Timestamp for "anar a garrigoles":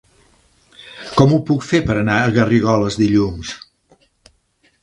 1.99-3.01